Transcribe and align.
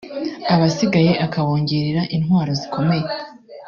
abasigaye 0.53 1.11
akabongerere 1.25 2.01
intwaro 2.15 2.51
zikomeye 2.61 3.07